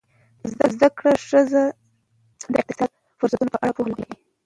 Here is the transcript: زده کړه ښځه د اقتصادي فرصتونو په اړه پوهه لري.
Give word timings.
زده 0.73 0.87
کړه 0.97 1.13
ښځه 1.27 1.63
د 2.53 2.55
اقتصادي 2.61 2.97
فرصتونو 3.19 3.51
په 3.53 3.57
اړه 3.63 3.71
پوهه 3.75 3.89
لري. 3.99 4.15